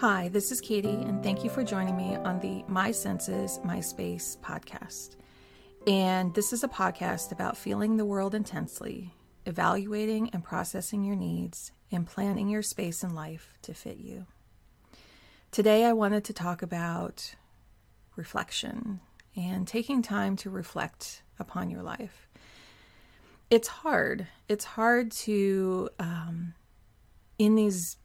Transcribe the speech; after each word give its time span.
Hi, 0.00 0.28
this 0.28 0.52
is 0.52 0.60
Katie, 0.60 0.90
and 0.90 1.24
thank 1.24 1.42
you 1.42 1.50
for 1.50 1.64
joining 1.64 1.96
me 1.96 2.14
on 2.14 2.38
the 2.38 2.62
My 2.68 2.92
Senses, 2.92 3.58
My 3.64 3.80
Space 3.80 4.38
podcast. 4.40 5.16
And 5.88 6.32
this 6.34 6.52
is 6.52 6.62
a 6.62 6.68
podcast 6.68 7.32
about 7.32 7.56
feeling 7.56 7.96
the 7.96 8.04
world 8.04 8.32
intensely, 8.32 9.12
evaluating 9.44 10.30
and 10.30 10.44
processing 10.44 11.02
your 11.02 11.16
needs, 11.16 11.72
and 11.90 12.06
planning 12.06 12.48
your 12.48 12.62
space 12.62 13.02
in 13.02 13.12
life 13.12 13.54
to 13.62 13.74
fit 13.74 13.96
you. 13.96 14.26
Today, 15.50 15.84
I 15.84 15.94
wanted 15.94 16.22
to 16.26 16.32
talk 16.32 16.62
about 16.62 17.34
reflection 18.14 19.00
and 19.34 19.66
taking 19.66 20.00
time 20.00 20.36
to 20.36 20.48
reflect 20.48 21.24
upon 21.40 21.70
your 21.70 21.82
life. 21.82 22.28
It's 23.50 23.66
hard. 23.66 24.28
It's 24.48 24.64
hard 24.64 25.10
to, 25.10 25.90
um, 25.98 26.54
in 27.36 27.56
these 27.56 27.96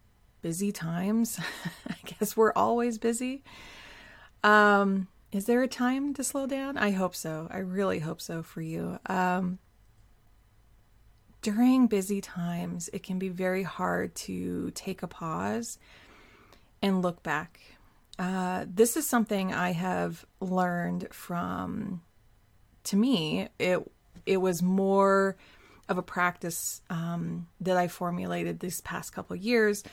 busy 0.44 0.72
times. 0.72 1.40
I 1.90 1.96
guess 2.06 2.38
we're 2.38 2.54
always 2.56 3.00
busy. 3.00 3.44
Um, 4.44 5.08
is 5.32 5.46
there 5.46 5.64
a 5.64 5.68
time 5.68 6.14
to 6.14 6.24
slow 6.24 6.46
down? 6.46 6.78
I 6.78 6.92
hope 6.92 7.16
so. 7.16 7.48
I 7.50 7.58
really 7.58 8.00
hope 8.00 8.22
so 8.22 8.44
for 8.44 8.62
you. 8.62 9.00
Um, 9.08 9.58
during 11.42 11.88
busy 11.88 12.22
times, 12.22 12.90
it 12.94 13.02
can 13.02 13.18
be 13.18 13.30
very 13.30 13.64
hard 13.64 14.14
to 14.16 14.70
take 14.76 15.02
a 15.02 15.08
pause 15.08 15.80
and 16.82 17.02
look 17.02 17.24
back. 17.24 17.60
Uh, 18.20 18.66
this 18.72 18.96
is 18.96 19.08
something 19.08 19.52
I 19.52 19.72
have 19.72 20.26
learned 20.40 21.08
from. 21.12 22.02
To 22.86 22.98
me, 22.98 23.48
it 23.58 23.80
it 24.26 24.38
was 24.38 24.62
more 24.62 25.36
of 25.90 25.98
a 25.98 26.04
practice 26.04 26.82
um, 26.90 27.48
that 27.60 27.76
I 27.76 27.88
formulated 27.88 28.60
these 28.60 28.82
past 28.82 29.14
couple 29.14 29.36
years 29.36 29.84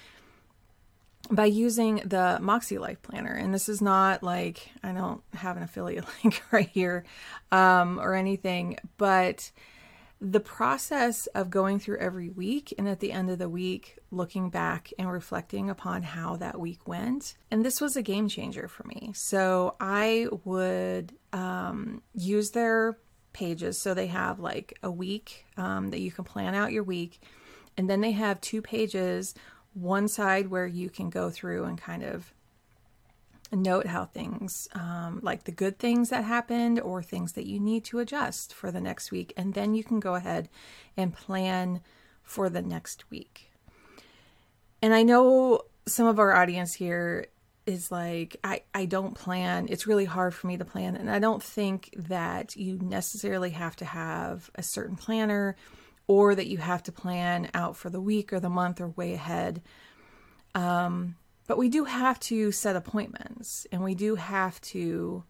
by 1.31 1.47
using 1.47 1.97
the 2.05 2.39
Moxie 2.41 2.79
Life 2.79 3.03
Planner. 3.03 3.33
And 3.33 3.53
this 3.53 3.69
is 3.69 3.81
not 3.81 4.23
like 4.23 4.71
I 4.83 4.93
don't 4.93 5.23
have 5.35 5.57
an 5.57 5.63
affiliate 5.63 6.05
link 6.25 6.43
right 6.51 6.69
here 6.69 7.05
um, 7.53 7.99
or 8.01 8.15
anything, 8.15 8.79
but 8.97 9.51
the 10.21 10.41
process 10.41 11.27
of 11.29 11.49
going 11.49 11.79
through 11.79 11.97
every 11.97 12.29
week 12.29 12.75
and 12.77 12.87
at 12.87 13.01
the 13.01 13.11
end 13.11 13.31
of 13.31 13.39
the 13.39 13.49
week 13.49 13.99
looking 14.11 14.51
back 14.51 14.93
and 14.99 15.11
reflecting 15.11 15.71
upon 15.71 16.03
how 16.03 16.37
that 16.37 16.61
week 16.61 16.87
went. 16.87 17.37
And 17.51 17.65
this 17.65 17.81
was 17.81 17.97
a 17.97 18.03
game 18.03 18.29
changer 18.29 18.69
for 18.69 18.87
me. 18.87 19.13
So 19.15 19.77
i 19.81 20.27
would 20.45 21.15
um, 21.33 22.03
use 22.15 22.51
their 22.51 22.99
pages. 23.33 23.81
So 23.81 23.95
they 23.95 24.09
have 24.09 24.41
like 24.41 24.79
a 24.83 24.91
week 24.91 25.47
um, 25.57 25.89
that 25.91 26.01
you 26.01 26.13
can 26.13 26.25
plan 26.25 26.55
out 26.55 26.73
your 26.73 26.85
week. 26.85 27.21
And 27.79 27.89
then 27.89 28.03
they 28.03 28.13
have 28.13 28.43
two 28.43 28.61
pages 28.61 29.35
one 29.75 30.09
side 30.09 30.49
where 30.49 30.67
you 30.67 30.91
can 30.91 31.11
go 31.11 31.31
through 31.31 31.65
and 31.65 31.81
kind 31.81 32.03
of 32.03 32.33
note 33.53 33.87
how 33.87 34.05
things, 34.05 34.69
um, 34.75 35.21
like 35.23 35.45
the 35.45 35.53
good 35.53 35.79
things 35.79 36.11
that 36.11 36.25
happened 36.25 36.81
or 36.81 37.03
things 37.03 37.33
that 37.33 37.47
you 37.47 37.59
need 37.59 37.85
to 37.85 37.99
adjust 37.99 38.55
for 38.55 38.71
the 38.71 38.81
next 38.81 39.11
week. 39.11 39.33
And 39.37 39.55
then 39.55 39.75
you 39.75 39.83
can 39.83 40.01
go 40.01 40.15
ahead 40.15 40.49
and 40.97 41.13
plan 41.13 41.81
for 42.23 42.49
the 42.49 42.63
next 42.63 43.11
week. 43.11 43.51
And 44.83 44.95
I 44.95 45.03
know 45.03 45.63
some 45.87 46.07
of 46.07 46.19
our 46.19 46.33
audience 46.33 46.75
here 46.75 47.27
is 47.67 47.91
like, 47.91 48.37
I, 48.43 48.63
I 48.75 48.87
don't 48.87 49.15
plan. 49.15 49.67
It's 49.69 49.87
really 49.87 50.05
hard 50.05 50.35
for 50.35 50.47
me 50.47 50.57
to 50.57 50.65
plan. 50.65 50.97
And 50.97 51.11
I 51.11 51.19
don't 51.19 51.43
think 51.43 51.95
that 51.97 52.57
you 52.57 52.79
necessarily 52.81 53.51
have 53.51 53.77
to 53.77 53.85
have 53.85 54.51
a 54.55 54.63
certain 54.63 54.97
planner 54.97 55.57
or 56.11 56.35
that 56.35 56.49
you 56.49 56.59
have 56.59 56.83
to 56.83 56.91
plan 56.91 57.49
out 57.55 57.77
for 57.77 57.89
the 57.89 58.01
week 58.01 58.33
or 58.33 58.41
the 58.41 58.51
month 58.51 58.81
or 58.81 58.89
way 58.89 59.15
ahead. 59.15 59.63
Um, 60.57 61.15
but 61.47 61.57
we 61.57 61.69
do 61.69 61.85
have 61.85 62.19
to 62.21 62.51
set 62.51 62.75
appointments 62.75 63.65
and 63.71 63.85
we 63.85 63.95
do 63.95 64.17
have 64.17 64.61
to 64.63 65.23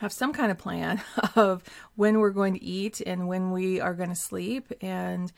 have 0.00 0.12
some 0.12 0.34
kind 0.34 0.50
of 0.50 0.58
plan 0.58 1.00
of 1.34 1.62
when 1.96 2.18
we're 2.18 2.28
going 2.28 2.52
to 2.52 2.62
eat 2.62 3.00
and 3.06 3.26
when 3.26 3.52
we 3.52 3.80
are 3.80 3.94
going 3.94 4.10
to 4.10 4.14
sleep 4.14 4.70
and 4.82 5.32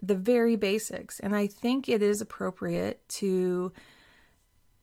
the 0.00 0.14
very 0.14 0.56
basics. 0.56 1.20
And 1.20 1.36
I 1.36 1.46
think 1.46 1.86
it 1.86 2.00
is 2.00 2.22
appropriate 2.22 3.06
to 3.20 3.74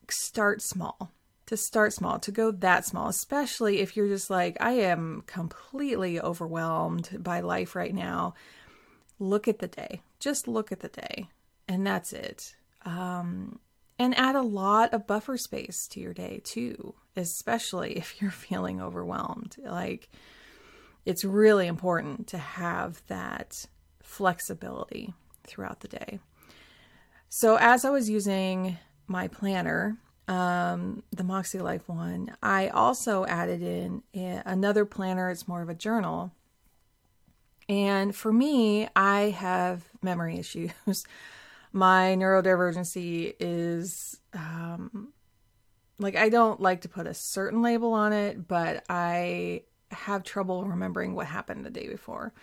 start 0.08 0.62
small 0.62 1.12
to 1.46 1.58
start 1.58 1.92
small, 1.92 2.20
to 2.20 2.32
go 2.32 2.52
that 2.52 2.86
small, 2.86 3.10
especially 3.10 3.80
if 3.80 3.98
you're 3.98 4.08
just 4.08 4.30
like, 4.30 4.56
I 4.62 4.72
am 4.74 5.24
completely 5.28 6.20
overwhelmed 6.20 7.18
by 7.20 7.42
life 7.42 7.76
right 7.76 7.94
now 7.94 8.34
look 9.20 9.48
at 9.48 9.60
the 9.60 9.68
day. 9.68 10.02
Just 10.20 10.48
look 10.48 10.72
at 10.72 10.80
the 10.80 10.90
day. 10.90 11.28
And 11.68 11.86
that's 11.86 12.14
it. 12.14 12.56
Um, 12.86 13.60
and 14.00 14.18
add 14.18 14.36
a 14.36 14.42
lot 14.42 14.94
of 14.94 15.08
buffer 15.08 15.38
space 15.38 15.88
to 15.90 16.00
your 16.00 16.14
day 16.14 16.42
too, 16.44 16.96
especially 17.16 17.94
if 17.98 18.22
you're 18.22 18.32
feeling 18.32 18.82
overwhelmed. 18.82 19.56
Like, 19.64 20.10
it's 21.06 21.26
really 21.26 21.68
important 21.68 22.28
to 22.28 22.38
have 22.38 23.02
that 23.08 23.66
flexibility 24.02 25.14
throughout 25.46 25.82
the 25.82 25.88
day. 25.88 26.20
So, 27.30 27.58
as 27.58 27.84
I 27.84 27.90
was 27.90 28.10
using 28.10 28.78
my 29.08 29.28
planner, 29.28 29.98
um, 30.28 31.04
the 31.12 31.24
Moxie 31.24 31.60
Life 31.60 31.90
one, 31.90 32.36
I 32.42 32.70
also 32.70 33.26
added 33.26 33.62
in 33.62 34.04
another 34.46 34.86
planner. 34.86 35.30
It's 35.30 35.48
more 35.48 35.62
of 35.62 35.68
a 35.68 35.74
journal 35.74 36.32
and 37.70 38.16
for 38.16 38.32
me, 38.32 38.88
I 38.96 39.30
have 39.32 39.84
memory 40.02 40.38
issues. 40.38 40.72
My 41.72 42.16
neurodivergency 42.18 43.34
is 43.40 44.20
um, 44.34 45.14
like 46.00 46.16
I 46.16 46.30
don't 46.30 46.60
like 46.60 46.82
to 46.82 46.90
put 46.90 47.08
a 47.08 47.14
certain 47.14 47.62
label 47.62 47.94
on 47.94 48.14
it, 48.14 48.48
but 48.48 48.84
I 48.90 49.64
have 49.92 50.24
trouble 50.24 50.66
remembering 50.66 51.16
what 51.16 51.28
happened 51.28 51.66
the 51.66 51.70
day 51.70 51.88
before. 51.88 52.34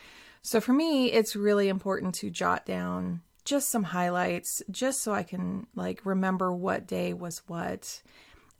So 0.43 0.61
for 0.61 0.73
me, 0.73 1.13
it's 1.13 1.37
really 1.37 1.69
important 1.69 2.15
to 2.17 2.31
jot 2.31 2.65
down 2.65 3.21
just 3.45 3.71
some 3.71 3.85
highlights 3.85 4.63
just 4.71 5.03
so 5.03 5.13
I 5.13 5.23
can 5.23 5.67
like 5.75 6.05
remember 6.05 6.53
what 6.53 6.87
day 6.87 7.13
was 7.13 7.43
what 7.47 8.03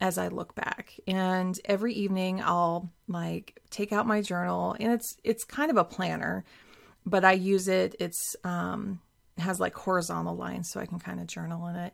as 0.01 0.17
I 0.17 0.27
look 0.29 0.55
back. 0.55 0.99
And 1.07 1.57
every 1.63 1.93
evening 1.93 2.41
I'll 2.41 2.91
like 3.07 3.61
take 3.69 3.93
out 3.93 4.07
my 4.07 4.21
journal 4.21 4.75
and 4.79 4.91
it's 4.91 5.15
it's 5.23 5.43
kind 5.43 5.69
of 5.69 5.77
a 5.77 5.85
planner, 5.85 6.43
but 7.05 7.23
I 7.23 7.33
use 7.33 7.67
it 7.67 7.95
it's 7.99 8.35
um 8.43 8.99
has 9.37 9.59
like 9.59 9.75
horizontal 9.75 10.35
lines 10.35 10.69
so 10.69 10.79
I 10.79 10.87
can 10.87 10.99
kind 10.99 11.19
of 11.19 11.27
journal 11.27 11.67
in 11.67 11.75
it. 11.75 11.93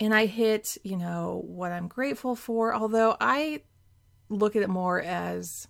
And 0.00 0.12
I 0.14 0.26
hit, 0.26 0.76
you 0.82 0.96
know, 0.96 1.42
what 1.46 1.72
I'm 1.72 1.88
grateful 1.88 2.34
for, 2.34 2.74
although 2.74 3.16
I 3.20 3.62
look 4.28 4.56
at 4.56 4.62
it 4.62 4.68
more 4.68 5.00
as 5.00 5.68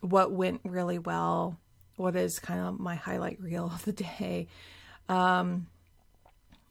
what 0.00 0.30
went 0.30 0.60
really 0.64 0.98
well, 0.98 1.58
what 1.96 2.14
is 2.14 2.38
kind 2.38 2.60
of 2.60 2.78
my 2.78 2.94
highlight 2.94 3.40
reel 3.40 3.66
of 3.66 3.84
the 3.86 3.92
day. 3.92 4.48
Um 5.08 5.66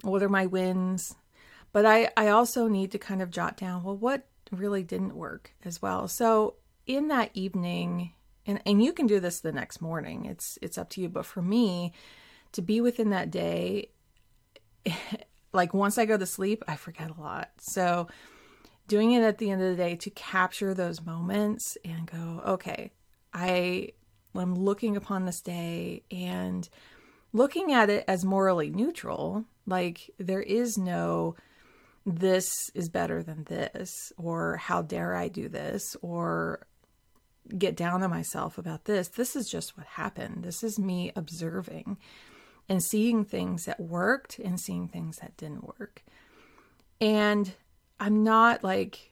what 0.03 0.21
are 0.21 0.29
my 0.29 0.45
wins? 0.45 1.15
But 1.77 1.85
I, 1.85 2.09
I 2.17 2.29
also 2.29 2.67
need 2.67 2.89
to 2.93 2.97
kind 2.97 3.21
of 3.21 3.29
jot 3.29 3.55
down, 3.55 3.83
well, 3.83 3.95
what 3.95 4.25
really 4.49 4.81
didn't 4.81 5.15
work 5.15 5.53
as 5.63 5.79
well. 5.79 6.07
So 6.07 6.55
in 6.88 7.09
that 7.09 7.29
evening, 7.35 8.13
and, 8.47 8.59
and 8.65 8.83
you 8.83 8.91
can 8.91 9.05
do 9.05 9.19
this 9.19 9.41
the 9.41 9.51
next 9.51 9.79
morning, 9.79 10.25
it's 10.25 10.57
it's 10.59 10.79
up 10.79 10.89
to 10.89 11.01
you. 11.01 11.07
But 11.07 11.27
for 11.27 11.43
me, 11.43 11.93
to 12.53 12.63
be 12.63 12.81
within 12.81 13.11
that 13.11 13.29
day, 13.29 13.91
like 15.53 15.71
once 15.71 15.99
I 15.99 16.05
go 16.05 16.17
to 16.17 16.25
sleep, 16.25 16.63
I 16.67 16.77
forget 16.77 17.11
a 17.15 17.21
lot. 17.21 17.51
So 17.59 18.07
doing 18.88 19.11
it 19.11 19.21
at 19.21 19.38
the 19.38 19.51
end 19.51 19.62
of 19.62 19.69
the 19.69 19.83
day 19.83 19.95
to 19.97 20.09
capture 20.09 20.74
those 20.74 21.06
moments 21.06 21.77
and 21.85 22.07
go, 22.07 22.41
okay, 22.44 22.89
I 23.35 23.89
am 24.33 24.56
looking 24.56 24.97
upon 24.97 25.25
this 25.25 25.41
day 25.41 26.01
and 26.09 26.68
looking 27.33 27.71
at 27.71 27.91
it 27.91 28.03
as 28.07 28.25
morally 28.25 28.71
neutral. 28.71 29.45
Like 29.68 30.09
there 30.18 30.41
is 30.41 30.79
no 30.79 31.35
this 32.07 32.71
is 32.74 32.88
better 32.88 33.21
than 33.21 33.44
this, 33.44 34.13
or 34.18 34.56
how 34.56 34.81
dare 34.81 35.13
I 35.13 35.27
do 35.27 35.50
this, 35.50 35.98
or 36.01 36.65
get 37.57 37.75
down 37.75 38.01
on 38.01 38.09
myself 38.09 38.57
about 38.57 38.86
this. 38.86 39.09
This 39.09 39.36
is 39.36 39.50
just 39.50 39.77
what 39.77 39.86
happened. 39.86 40.44
This 40.44 40.63
is 40.63 40.80
me 40.80 41.12
observing 41.18 41.98
and 42.69 42.81
seeing 42.81 43.25
things 43.25 43.65
that 43.65 43.80
worked 43.80 44.39
and 44.39 44.57
seeing 44.57 44.88
things 44.88 45.18
that 45.18 45.36
didn't 45.36 45.80
work. 45.80 46.04
And 47.01 47.54
I'm 48.00 48.24
not 48.24 48.63
like 48.63 49.12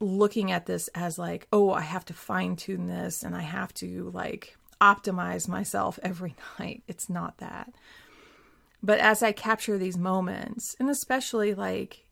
looking 0.00 0.50
at 0.50 0.64
this 0.64 0.88
as 0.94 1.18
like, 1.18 1.46
oh, 1.52 1.72
I 1.72 1.82
have 1.82 2.06
to 2.06 2.14
fine 2.14 2.56
tune 2.56 2.86
this 2.86 3.22
and 3.22 3.36
I 3.36 3.42
have 3.42 3.72
to 3.74 4.10
like 4.14 4.56
optimize 4.80 5.46
myself 5.46 5.98
every 6.02 6.36
night. 6.58 6.84
It's 6.88 7.10
not 7.10 7.36
that. 7.38 7.72
But 8.82 8.98
as 8.98 9.22
I 9.22 9.32
capture 9.32 9.78
these 9.78 9.96
moments, 9.96 10.74
and 10.78 10.88
especially 10.88 11.54
like 11.54 12.04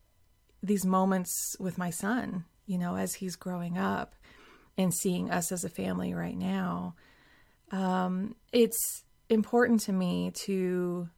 these 0.63 0.85
moments 0.85 1.55
with 1.59 1.77
my 1.77 1.91
son, 1.91 2.45
you 2.65 2.79
know, 2.79 2.95
as 2.95 3.15
he's 3.15 3.35
growing 3.35 3.77
up 3.77 4.15
and 4.77 4.91
seeing 4.93 5.29
us 5.29 5.51
as 5.51 5.63
a 5.63 5.69
family 5.69 6.13
right 6.13 6.37
now, 6.37 6.95
um, 7.71 8.35
it's 8.51 9.03
important 9.29 9.81
to 9.81 9.91
me 9.91 10.31
to 10.45 11.09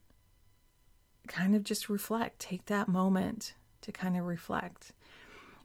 kind 1.28 1.56
of 1.56 1.64
just 1.64 1.88
reflect, 1.88 2.40
take 2.40 2.66
that 2.66 2.88
moment 2.88 3.54
to 3.82 3.92
kind 3.92 4.18
of 4.18 4.26
reflect 4.26 4.92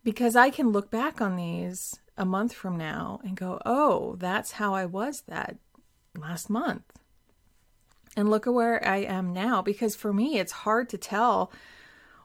because 0.05 0.37
I 0.37 0.51
can 0.51 0.71
look 0.71 0.91
back 0.91 1.21
on 1.21 1.37
these 1.37 1.95
a 2.17 2.25
month 2.25 2.53
from 2.53 2.77
now 2.77 3.21
and 3.25 3.37
go, 3.37 3.61
oh, 3.65 4.17
that's 4.19 4.53
how 4.53 4.75
I 4.75 4.87
was 4.87 5.23
that 5.27 5.57
last 6.19 6.51
month. 6.51 6.85
And 8.17 8.29
look 8.29 8.47
at 8.47 8.55
where 8.55 8.87
I 8.87 8.99
am 8.99 9.33
now. 9.33 9.63
Because 9.63 9.95
for 9.95 10.13
me, 10.13 10.39
it's 10.39 10.53
hard 10.53 10.89
to 10.91 10.99
tell 10.99 11.53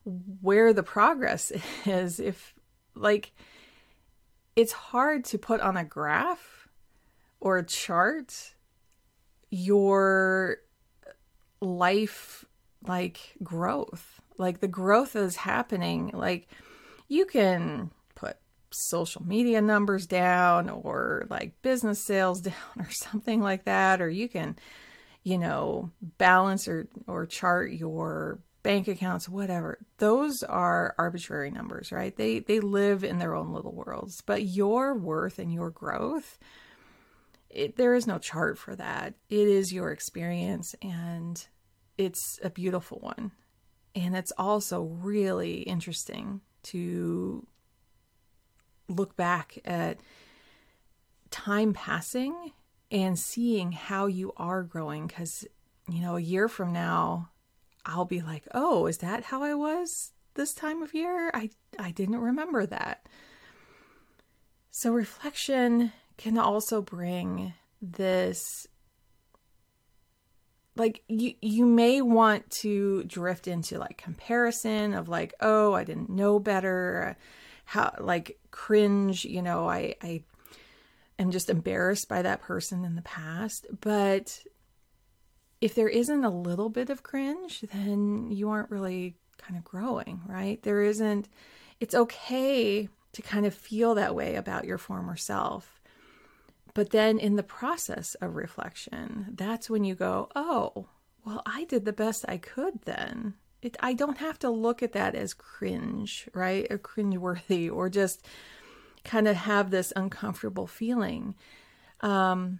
where 0.06 0.74
the 0.74 0.84
progress 0.84 1.52
is. 1.86 2.20
If, 2.20 2.54
like, 2.96 3.32
it's 4.56 4.72
hard 4.72 5.26
to 5.26 5.38
put 5.38 5.62
on 5.62 5.78
a 5.78 5.84
graph 5.84 6.70
or 7.40 7.58
a 7.58 7.66
chart 7.66 8.54
your 9.50 10.58
life, 11.62 12.46
like, 12.88 13.36
growth. 13.44 14.22
Like, 14.38 14.60
the 14.60 14.68
growth 14.68 15.16
is 15.16 15.36
happening. 15.38 16.12
Like, 16.14 16.48
you 17.08 17.26
can 17.26 17.92
put 18.16 18.38
social 18.72 19.24
media 19.24 19.62
numbers 19.62 20.06
down 20.06 20.70
or 20.70 21.26
like 21.30 21.62
business 21.62 22.04
sales 22.04 22.42
down 22.42 22.54
or 22.78 22.90
something 22.90 23.42
like 23.42 23.64
that 23.64 24.02
or 24.02 24.10
you 24.10 24.28
can 24.28 24.58
you 25.24 25.38
know 25.38 25.90
balance 26.18 26.68
or 26.68 26.88
or 27.08 27.26
chart 27.26 27.72
your 27.72 28.40
bank 28.66 28.88
accounts 28.88 29.30
whatever 29.30 29.78
those 30.00 30.42
are 30.42 30.96
arbitrary 30.98 31.52
numbers 31.52 31.92
right? 31.92 32.18
They 32.18 32.40
they 32.40 32.60
live 32.60 33.04
in 33.04 33.20
their 33.20 33.36
own 33.36 33.54
little 33.54 33.72
worlds. 33.72 34.22
But 34.26 34.44
your 34.44 34.96
worth 34.96 35.38
and 35.38 35.54
your 35.54 35.70
growth 35.70 36.40
it, 37.52 37.78
there 37.78 37.94
is 37.94 38.08
no 38.08 38.18
chart 38.18 38.58
for 38.58 38.76
that. 38.76 39.14
It 39.30 39.48
is 39.48 39.72
your 39.72 39.92
experience 39.92 40.74
and 40.82 41.46
it's 41.96 42.40
a 42.44 42.50
beautiful 42.50 42.98
one. 43.00 43.32
And 43.94 44.18
it's 44.18 44.34
also 44.36 44.82
really 44.82 45.60
interesting 45.60 46.42
to 46.64 47.46
look 48.90 49.16
back 49.16 49.60
at 49.64 50.00
time 51.30 51.74
passing 51.74 52.52
and 52.90 53.18
seeing 53.18 53.74
how 53.74 54.08
you 54.08 54.34
are 54.38 54.64
growing. 54.64 55.06
Because 55.06 55.46
you 55.88 56.02
know 56.02 56.18
a 56.18 56.22
year 56.22 56.48
from 56.48 56.74
now 56.74 57.30
i'll 57.86 58.06
be 58.06 58.22
like 58.22 58.48
oh 58.54 58.86
is 58.88 58.98
that 59.00 59.26
how 59.26 59.44
i 59.44 59.54
was 59.54 60.12
this 60.36 60.54
time 60.54 60.84
of 60.84 60.94
year? 60.94 61.32
I 61.34 61.50
i 61.80 61.92
didn't 61.92 62.20
remember 62.20 62.66
that. 62.66 63.08
So 64.72 64.92
reflection 64.92 65.92
can 66.18 66.38
also 66.38 66.82
bring 66.82 67.54
this 67.82 68.68
like 70.76 71.04
you 71.08 71.34
you 71.42 71.66
may 71.66 72.02
want 72.02 72.50
to 72.50 73.04
drift 73.06 73.48
into 73.48 73.80
like 73.80 73.98
comparison 73.98 74.94
of 74.94 75.08
like 75.08 75.34
oh 75.40 75.74
i 75.74 75.84
didn't 75.84 76.10
know 76.10 76.40
better. 76.40 77.18
How 77.66 77.96
like 78.00 78.38
cringe 78.52 79.26
you 79.26 79.42
know 79.42 79.68
i 79.68 79.96
i 80.04 80.24
am 81.18 81.32
just 81.32 81.50
embarrassed 81.50 82.08
by 82.08 82.22
that 82.22 82.42
person 82.42 82.86
in 82.86 82.96
the 82.96 83.02
past. 83.02 83.68
But 83.82 84.40
if 85.62 85.76
there 85.76 85.90
isn't 85.90 86.24
a 86.24 86.30
little 86.30 86.70
bit 86.70 86.90
of 86.90 87.04
cringe 87.04 87.64
then 87.74 88.30
you 88.32 88.50
aren't 88.50 88.72
really 88.72 89.16
kind 89.38 89.58
of 89.58 89.64
growing 89.64 90.22
right 90.28 90.64
there 90.64 90.82
isn't 90.82 91.30
it's 91.80 91.96
okay 91.96 92.88
to 93.12 93.22
kind 93.22 93.46
of 93.46 93.54
feel 93.54 93.96
that 93.96 94.16
way 94.16 94.36
about 94.36 94.66
your 94.66 94.78
former 94.78 95.16
self 95.16 95.76
but 96.76 96.90
then 96.90 97.18
in 97.18 97.38
the 97.38 97.44
process 97.44 98.16
of 98.16 98.36
reflection, 98.36 99.28
that's 99.34 99.70
when 99.70 99.86
you 99.86 99.96
go, 99.96 100.30
oh, 100.36 100.88
well, 101.26 101.42
I 101.46 101.64
did 101.64 101.86
the 101.86 101.94
best 101.94 102.26
I 102.28 102.38
could 102.38 102.82
then. 102.84 103.34
It, 103.62 103.78
I 103.80 103.94
don't 103.94 104.18
have 104.18 104.38
to 104.40 104.50
look 104.50 104.84
at 104.84 104.92
that 104.92 105.16
as 105.16 105.34
cringe, 105.34 106.28
right? 106.34 106.68
Or 106.70 106.78
cringeworthy, 106.78 107.72
or 107.72 107.90
just 107.90 108.28
kind 109.06 109.28
of 109.28 109.38
have 109.38 109.72
this 109.72 109.94
uncomfortable 109.96 110.68
feeling. 110.68 111.36
Um, 112.02 112.60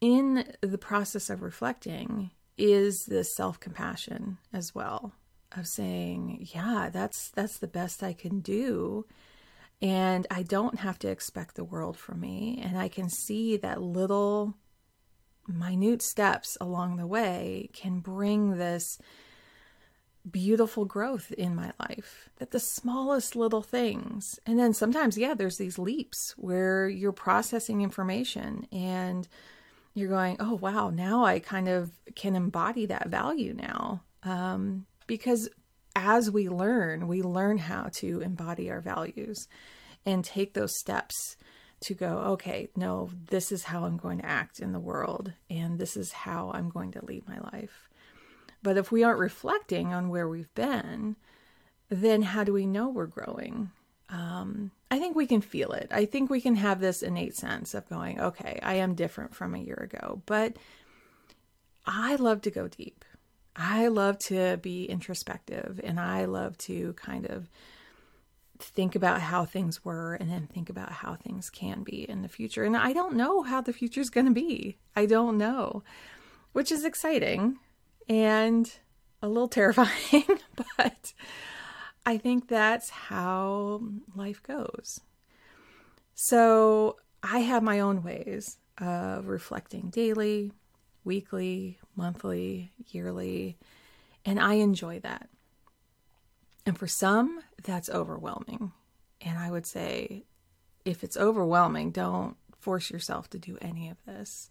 in 0.00 0.52
the 0.60 0.78
process 0.78 1.30
of 1.30 1.42
reflecting 1.42 2.30
is 2.58 3.06
this 3.06 3.34
self 3.34 3.60
compassion 3.60 4.38
as 4.52 4.74
well 4.74 5.12
of 5.56 5.66
saying, 5.66 6.48
yeah, 6.54 6.90
that's 6.92 7.30
that's 7.30 7.58
the 7.58 7.68
best 7.68 8.02
I 8.02 8.12
can 8.12 8.40
do 8.40 9.06
and 9.82 10.26
I 10.30 10.42
don't 10.42 10.78
have 10.80 10.98
to 11.00 11.08
expect 11.08 11.54
the 11.54 11.64
world 11.64 11.96
from 11.96 12.20
me. 12.20 12.60
And 12.62 12.78
I 12.78 12.88
can 12.88 13.08
see 13.08 13.56
that 13.58 13.82
little 13.82 14.54
minute 15.46 16.02
steps 16.02 16.56
along 16.60 16.96
the 16.96 17.06
way 17.06 17.70
can 17.72 18.00
bring 18.00 18.56
this 18.56 18.98
beautiful 20.28 20.86
growth 20.86 21.30
in 21.32 21.54
my 21.54 21.72
life. 21.78 22.30
That 22.36 22.50
the 22.50 22.58
smallest 22.58 23.36
little 23.36 23.62
things, 23.62 24.40
and 24.46 24.58
then 24.58 24.72
sometimes, 24.72 25.18
yeah, 25.18 25.34
there's 25.34 25.58
these 25.58 25.78
leaps 25.78 26.34
where 26.36 26.88
you're 26.88 27.12
processing 27.12 27.82
information 27.82 28.66
and 28.72 29.28
you're 29.96 30.10
going, 30.10 30.36
oh, 30.40 30.56
wow, 30.56 30.90
now 30.90 31.24
I 31.24 31.38
kind 31.38 31.70
of 31.70 31.90
can 32.14 32.36
embody 32.36 32.84
that 32.84 33.08
value 33.08 33.54
now. 33.54 34.02
Um, 34.24 34.84
because 35.06 35.48
as 35.96 36.30
we 36.30 36.50
learn, 36.50 37.08
we 37.08 37.22
learn 37.22 37.56
how 37.56 37.88
to 37.94 38.20
embody 38.20 38.70
our 38.70 38.82
values 38.82 39.48
and 40.04 40.22
take 40.22 40.52
those 40.52 40.78
steps 40.78 41.38
to 41.80 41.94
go, 41.94 42.18
okay, 42.18 42.68
no, 42.76 43.08
this 43.30 43.50
is 43.50 43.64
how 43.64 43.86
I'm 43.86 43.96
going 43.96 44.18
to 44.18 44.26
act 44.26 44.60
in 44.60 44.72
the 44.72 44.80
world, 44.80 45.32
and 45.48 45.78
this 45.78 45.96
is 45.96 46.12
how 46.12 46.50
I'm 46.52 46.68
going 46.68 46.92
to 46.92 47.04
lead 47.04 47.26
my 47.26 47.38
life. 47.38 47.88
But 48.62 48.76
if 48.76 48.92
we 48.92 49.02
aren't 49.02 49.18
reflecting 49.18 49.94
on 49.94 50.10
where 50.10 50.28
we've 50.28 50.54
been, 50.54 51.16
then 51.88 52.20
how 52.20 52.44
do 52.44 52.52
we 52.52 52.66
know 52.66 52.90
we're 52.90 53.06
growing? 53.06 53.70
Um, 54.08 54.70
I 54.90 54.98
think 54.98 55.16
we 55.16 55.26
can 55.26 55.40
feel 55.40 55.72
it. 55.72 55.88
I 55.90 56.04
think 56.04 56.30
we 56.30 56.40
can 56.40 56.54
have 56.56 56.80
this 56.80 57.02
innate 57.02 57.36
sense 57.36 57.74
of 57.74 57.88
going, 57.88 58.20
okay, 58.20 58.60
I 58.62 58.74
am 58.74 58.94
different 58.94 59.34
from 59.34 59.54
a 59.54 59.58
year 59.58 59.76
ago, 59.76 60.22
but 60.26 60.56
I 61.84 62.16
love 62.16 62.42
to 62.42 62.50
go 62.50 62.68
deep. 62.68 63.04
I 63.56 63.88
love 63.88 64.18
to 64.20 64.58
be 64.58 64.84
introspective 64.84 65.80
and 65.82 65.98
I 65.98 66.26
love 66.26 66.58
to 66.58 66.92
kind 66.92 67.26
of 67.26 67.48
think 68.58 68.94
about 68.94 69.20
how 69.20 69.44
things 69.44 69.84
were 69.84 70.14
and 70.14 70.30
then 70.30 70.46
think 70.46 70.70
about 70.70 70.92
how 70.92 71.14
things 71.14 71.50
can 71.50 71.82
be 71.82 72.08
in 72.08 72.22
the 72.22 72.28
future. 72.28 72.64
And 72.64 72.76
I 72.76 72.92
don't 72.92 73.16
know 73.16 73.42
how 73.42 73.60
the 73.60 73.72
future 73.72 74.00
is 74.00 74.10
going 74.10 74.26
to 74.26 74.32
be. 74.32 74.78
I 74.94 75.06
don't 75.06 75.38
know, 75.38 75.82
which 76.52 76.70
is 76.70 76.84
exciting 76.84 77.58
and 78.08 78.70
a 79.22 79.28
little 79.28 79.48
terrifying, 79.60 80.24
but 80.76 81.12
I 82.06 82.18
think 82.18 82.46
that's 82.46 82.88
how 82.88 83.82
life 84.14 84.40
goes. 84.44 85.00
So 86.14 86.96
I 87.22 87.40
have 87.40 87.64
my 87.64 87.80
own 87.80 88.04
ways 88.04 88.58
of 88.78 89.26
reflecting 89.26 89.90
daily, 89.90 90.52
weekly, 91.04 91.78
monthly, 91.96 92.72
yearly, 92.86 93.58
and 94.24 94.38
I 94.38 94.54
enjoy 94.54 95.00
that. 95.00 95.28
And 96.64 96.78
for 96.78 96.86
some, 96.86 97.40
that's 97.62 97.90
overwhelming. 97.90 98.72
And 99.20 99.38
I 99.38 99.50
would 99.50 99.66
say, 99.66 100.24
if 100.84 101.02
it's 101.02 101.16
overwhelming, 101.16 101.90
don't 101.90 102.36
force 102.58 102.90
yourself 102.90 103.28
to 103.30 103.38
do 103.38 103.58
any 103.60 103.88
of 103.88 103.96
this. 104.06 104.48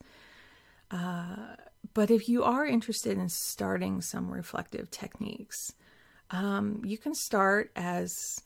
Uh, 0.92 1.56
but 1.94 2.12
if 2.12 2.28
you 2.28 2.44
are 2.44 2.66
interested 2.66 3.18
in 3.18 3.30
starting 3.30 4.02
some 4.02 4.30
reflective 4.30 4.92
techniques, 4.92 5.74
um, 6.36 6.82
you 6.84 6.98
can 6.98 7.16
start 7.16 7.72
as 7.76 8.42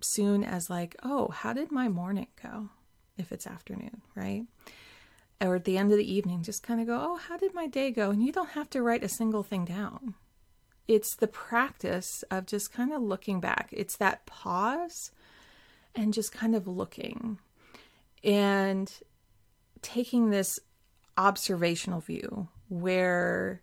soon 0.00 0.44
as, 0.44 0.70
like, 0.70 0.96
oh, 1.02 1.28
how 1.28 1.52
did 1.52 1.72
my 1.72 1.88
morning 1.88 2.28
go? 2.42 2.68
If 3.16 3.32
it's 3.32 3.46
afternoon, 3.46 4.02
right? 4.14 4.44
Or 5.40 5.56
at 5.56 5.64
the 5.64 5.78
end 5.78 5.92
of 5.92 5.98
the 5.98 6.12
evening, 6.12 6.42
just 6.42 6.62
kind 6.62 6.80
of 6.80 6.86
go, 6.86 6.98
oh, 7.00 7.16
how 7.16 7.36
did 7.36 7.54
my 7.54 7.66
day 7.66 7.90
go? 7.90 8.10
And 8.10 8.22
you 8.22 8.32
don't 8.32 8.50
have 8.50 8.70
to 8.70 8.82
write 8.82 9.04
a 9.04 9.08
single 9.08 9.42
thing 9.42 9.64
down 9.64 10.14
it's 10.86 11.16
the 11.16 11.26
practice 11.26 12.24
of 12.30 12.46
just 12.46 12.72
kind 12.72 12.92
of 12.92 13.02
looking 13.02 13.40
back. 13.40 13.68
It's 13.72 13.96
that 13.96 14.26
pause 14.26 15.10
and 15.94 16.12
just 16.12 16.32
kind 16.32 16.54
of 16.54 16.66
looking 16.66 17.38
and 18.22 18.92
taking 19.82 20.30
this 20.30 20.58
observational 21.16 22.00
view 22.00 22.48
where 22.68 23.62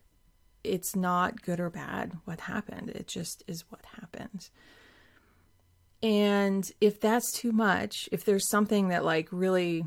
it's 0.63 0.95
not 0.95 1.41
good 1.41 1.59
or 1.59 1.69
bad 1.69 2.13
what 2.25 2.41
happened. 2.41 2.89
It 2.89 3.07
just 3.07 3.43
is 3.47 3.65
what 3.69 3.85
happened. 3.99 4.49
And 6.03 6.69
if 6.81 6.99
that's 6.99 7.31
too 7.31 7.51
much, 7.51 8.09
if 8.11 8.25
there's 8.25 8.49
something 8.49 8.89
that 8.89 9.05
like 9.05 9.27
really 9.31 9.85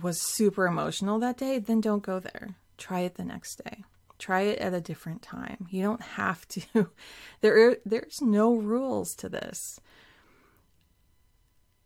was 0.00 0.20
super 0.20 0.66
emotional 0.66 1.18
that 1.18 1.36
day, 1.36 1.58
then 1.58 1.80
don't 1.80 2.02
go 2.02 2.20
there. 2.20 2.56
Try 2.78 3.00
it 3.00 3.16
the 3.16 3.24
next 3.24 3.62
day. 3.64 3.84
Try 4.18 4.42
it 4.42 4.58
at 4.58 4.74
a 4.74 4.80
different 4.80 5.22
time. 5.22 5.66
You 5.70 5.82
don't 5.82 6.02
have 6.02 6.46
to. 6.48 6.90
There, 7.40 7.70
are, 7.70 7.76
there's 7.86 8.20
no 8.20 8.54
rules 8.54 9.14
to 9.16 9.30
this. 9.30 9.80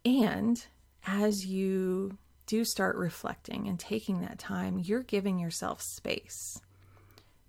And 0.04 0.64
as 1.06 1.46
you 1.46 2.18
do 2.46 2.64
start 2.64 2.96
reflecting 2.96 3.68
and 3.68 3.78
taking 3.78 4.20
that 4.20 4.38
time, 4.38 4.78
you're 4.78 5.02
giving 5.02 5.38
yourself 5.38 5.80
space 5.80 6.60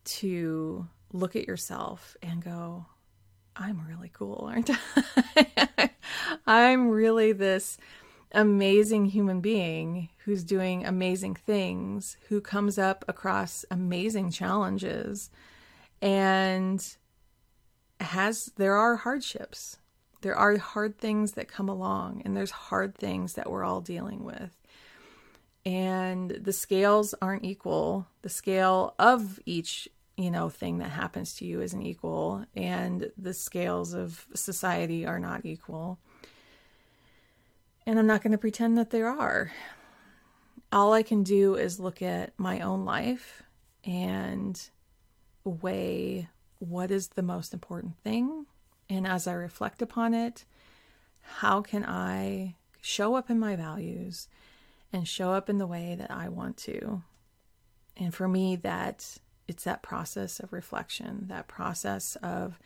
to 0.06 0.88
look 1.12 1.36
at 1.36 1.48
yourself 1.48 2.16
and 2.22 2.44
go, 2.44 2.86
I'm 3.56 3.86
really 3.88 4.10
cool, 4.14 4.48
aren't 4.50 4.70
I? 4.70 5.90
I'm 6.48 6.90
really 6.90 7.32
this 7.32 7.78
amazing 8.34 9.06
human 9.06 9.40
being 9.40 10.10
who's 10.26 10.44
doing 10.44 10.86
amazing 10.86 11.36
things, 11.36 12.18
who 12.28 12.42
comes 12.42 12.78
up 12.78 13.06
across 13.08 13.64
amazing 13.72 14.30
challenges 14.32 15.30
and 16.02 16.96
has 18.00 18.52
there 18.58 18.76
are 18.76 18.98
hardships. 18.98 19.78
There 20.22 20.36
are 20.36 20.58
hard 20.58 20.98
things 20.98 21.34
that 21.34 21.48
come 21.48 21.70
along 21.70 22.24
and 22.26 22.36
there's 22.36 22.52
hard 22.52 22.96
things 22.96 23.34
that 23.34 23.50
we're 23.50 23.64
all 23.64 23.82
dealing 23.82 24.24
with. 24.24 24.52
And 25.66 26.30
the 26.30 26.54
scales 26.54 27.16
aren't 27.22 27.46
equal. 27.46 28.08
The 28.22 28.30
scale 28.30 28.94
of 29.00 29.40
each 29.46 29.88
you 30.18 30.32
know 30.32 30.50
thing 30.50 30.78
that 30.78 30.90
happens 30.92 31.34
to 31.36 31.46
you 31.46 31.62
isn't 31.62 31.82
equal 31.82 32.46
and 32.56 33.12
the 33.18 33.34
scales 33.34 33.94
of 33.94 34.26
society 34.34 35.06
are 35.06 35.20
not 35.20 35.46
equal. 35.46 36.00
And 37.86 38.00
i'm 38.00 38.08
not 38.08 38.24
going 38.24 38.32
to 38.32 38.38
pretend 38.38 38.78
that 38.78 38.90
there 38.90 39.10
are. 39.10 39.52
All 40.72 40.94
i 40.94 41.04
can 41.04 41.24
do 41.24 41.56
is 41.56 41.80
look 41.80 42.02
at 42.02 42.34
my 42.38 42.60
own 42.60 42.86
life 42.86 43.44
and 43.84 44.70
weigh 45.44 46.28
what 46.60 46.90
is 46.90 47.10
the 47.10 47.22
most 47.22 47.54
important 47.54 47.98
thing 48.04 48.46
and 48.90 49.06
as 49.06 49.28
i 49.28 49.34
reflect 49.34 49.82
upon 49.82 50.14
it 50.14 50.44
how 51.22 51.62
can 51.62 51.86
i 51.86 52.56
show 52.82 53.16
up 53.16 53.30
in 53.30 53.40
my 53.40 53.56
values 53.56 54.28
and 54.92 55.08
show 55.08 55.34
up 55.34 55.50
in 55.50 55.58
the 55.58 55.68
way 55.68 55.96
that 55.98 56.12
i 56.12 56.30
want 56.30 56.58
to? 56.58 57.02
And 57.98 58.14
for 58.14 58.28
me 58.28 58.56
that 58.58 59.18
it's 59.48 59.64
that 59.64 59.82
process 59.82 60.40
of 60.40 60.54
reflection, 60.54 61.26
that 61.28 61.48
process 61.48 62.16
of 62.18 62.60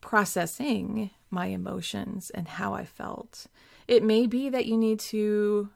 processing 0.00 1.10
my 1.30 1.46
emotions 1.46 2.30
and 2.30 2.48
how 2.48 2.74
I 2.74 2.84
felt. 2.84 3.46
It 3.88 4.02
may 4.02 4.26
be 4.26 4.48
that 4.48 4.66
you 4.66 4.76
need 4.76 5.00
to 5.00 5.70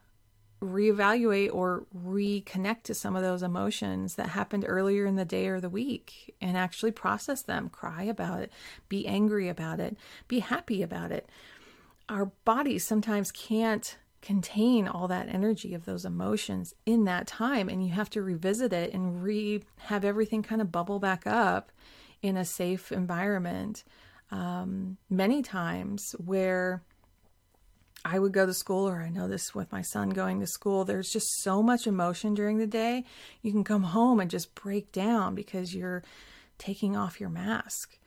reevaluate 0.61 1.53
or 1.53 1.85
reconnect 1.95 2.83
to 2.83 2.93
some 2.93 3.15
of 3.15 3.21
those 3.21 3.43
emotions 3.43 4.15
that 4.15 4.29
happened 4.29 4.65
earlier 4.67 5.05
in 5.05 5.15
the 5.15 5.25
day 5.25 5.47
or 5.47 5.61
the 5.61 5.69
week 5.69 6.35
and 6.41 6.57
actually 6.57 6.91
process 6.91 7.41
them, 7.43 7.69
cry 7.69 8.03
about 8.03 8.41
it, 8.41 8.51
be 8.89 9.05
angry 9.07 9.49
about 9.49 9.79
it, 9.79 9.95
be 10.27 10.39
happy 10.39 10.81
about 10.81 11.11
it. 11.11 11.29
Our 12.09 12.25
bodies 12.43 12.83
sometimes 12.83 13.31
can't 13.31 13.97
contain 14.21 14.87
all 14.87 15.07
that 15.07 15.29
energy 15.29 15.73
of 15.73 15.85
those 15.85 16.05
emotions 16.05 16.73
in 16.85 17.05
that 17.05 17.27
time 17.27 17.69
and 17.69 17.85
you 17.85 17.93
have 17.93 18.09
to 18.09 18.21
revisit 18.21 18.73
it 18.73 18.93
and 18.93 19.23
re 19.23 19.61
have 19.77 20.03
everything 20.03 20.41
kind 20.41 20.61
of 20.61 20.71
bubble 20.71 20.99
back 20.99 21.27
up 21.27 21.71
in 22.21 22.35
a 22.35 22.43
safe 22.43 22.91
environment 22.91 23.83
um, 24.31 24.97
many 25.09 25.41
times 25.41 26.15
where 26.17 26.83
I 28.03 28.19
would 28.19 28.31
go 28.31 28.45
to 28.45 28.53
school, 28.53 28.87
or 28.87 29.01
I 29.01 29.09
know 29.09 29.27
this 29.27 29.53
with 29.53 29.71
my 29.71 29.81
son 29.81 30.09
going 30.09 30.39
to 30.39 30.47
school, 30.47 30.85
there's 30.85 31.09
just 31.09 31.41
so 31.41 31.61
much 31.61 31.87
emotion 31.87 32.33
during 32.33 32.57
the 32.57 32.67
day. 32.67 33.03
You 33.41 33.51
can 33.51 33.63
come 33.63 33.83
home 33.83 34.19
and 34.19 34.29
just 34.29 34.55
break 34.55 34.91
down 34.91 35.35
because 35.35 35.75
you're 35.75 36.03
taking 36.57 36.95
off 36.95 37.19
your 37.19 37.29
mask. 37.29 37.97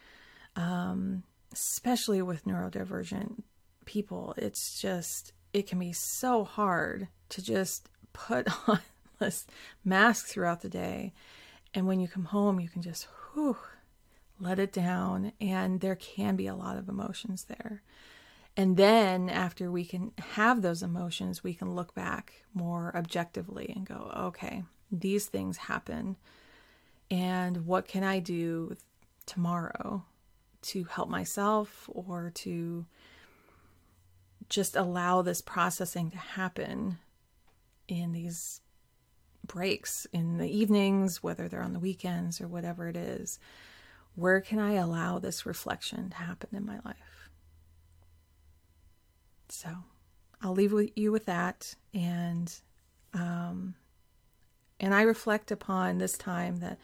Um, 0.57 1.25
especially 1.53 2.23
with 2.23 2.45
neurodivergent 2.45 3.43
people, 3.85 4.35
it's 4.37 4.81
just, 4.81 5.33
it 5.53 5.67
can 5.67 5.79
be 5.79 5.93
so 5.93 6.45
hard 6.45 7.09
to 7.31 7.43
just 7.43 7.89
put 8.13 8.49
on 8.69 8.81
this 9.19 9.47
mask 9.85 10.27
throughout 10.27 10.63
the 10.63 10.69
day. 10.69 11.13
And 11.75 11.87
when 11.87 12.01
you 12.01 12.09
come 12.09 12.27
home, 12.27 12.61
you 12.61 12.69
can 12.69 12.83
just 12.83 13.07
whew, 13.33 13.57
let 14.41 14.59
it 14.59 14.73
down. 14.73 15.33
And 15.41 15.81
there 15.81 15.97
can 15.97 16.37
be 16.37 16.47
a 16.47 16.55
lot 16.55 16.77
of 16.77 16.89
emotions 16.89 17.45
there. 17.45 17.83
And 18.57 18.77
then 18.77 19.31
after 19.31 19.71
we 19.71 19.85
can 19.85 20.13
have 20.33 20.61
those 20.61 20.83
emotions, 20.83 21.45
we 21.45 21.55
can 21.55 21.75
look 21.75 21.95
back 21.95 22.45
more 22.53 22.93
objectively 22.97 23.73
and 23.75 23.87
go, 23.87 24.13
okay, 24.17 24.65
these 24.91 25.27
things 25.27 25.57
happen. 25.57 26.17
And 27.11 27.67
what 27.67 27.87
can 27.87 28.03
I 28.03 28.19
do 28.19 28.77
tomorrow 29.27 30.05
to 30.63 30.85
help 30.85 31.09
myself 31.09 31.89
or 31.93 32.33
to 32.35 32.85
just 34.51 34.77
allow 34.77 35.23
this 35.23 35.41
processing 35.41 36.11
to 36.11 36.19
happen 36.19 36.99
in 37.89 38.13
these 38.13 38.61
breaks 39.47 40.07
in 40.13 40.39
the 40.39 40.49
evenings, 40.49 41.23
whether 41.23 41.49
they're 41.49 41.63
on 41.63 41.73
the 41.73 41.79
weekends 41.79 42.41
or 42.41 42.49
whatever 42.49 42.89
it 42.89 42.97
is. 42.97 43.39
Where 44.17 44.41
can 44.41 44.59
I 44.59 44.75
allow 44.75 45.19
this 45.19 45.47
reflection 45.47 46.11
to 46.11 46.17
happen 46.17 46.51
in 46.53 46.67
my 46.67 46.81
life? 46.85 47.31
So 49.49 49.71
I'll 50.43 50.53
leave 50.53 50.73
with 50.73 50.91
you 50.97 51.13
with 51.13 51.27
that 51.27 51.75
and 51.95 52.53
um, 53.15 53.75
and 54.79 54.95
I 54.95 55.03
reflect 55.03 55.51
upon 55.51 55.99
this 55.99 56.17
time 56.17 56.61
that 56.61 56.79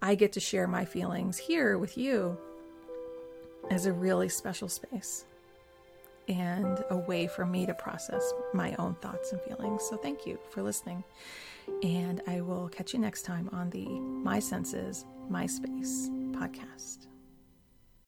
I 0.00 0.14
get 0.14 0.32
to 0.32 0.40
share 0.40 0.66
my 0.66 0.84
feelings 0.84 1.38
here 1.38 1.78
with 1.78 1.96
you 1.96 2.38
as 3.70 3.86
a 3.86 3.92
really 3.92 4.28
special 4.28 4.68
space 4.68 5.24
and 6.28 6.82
a 6.90 6.96
way 6.96 7.26
for 7.26 7.46
me 7.46 7.66
to 7.66 7.74
process 7.74 8.32
my 8.54 8.74
own 8.78 8.94
thoughts 8.96 9.32
and 9.32 9.40
feelings. 9.42 9.82
So 9.88 9.96
thank 9.96 10.26
you 10.26 10.38
for 10.50 10.62
listening. 10.62 11.04
And 11.82 12.20
I 12.26 12.40
will 12.40 12.68
catch 12.68 12.92
you 12.92 12.98
next 12.98 13.22
time 13.22 13.48
on 13.52 13.70
the 13.70 13.86
My 13.88 14.38
Senses, 14.38 15.04
My 15.28 15.46
Space 15.46 16.08
podcast. 16.32 17.11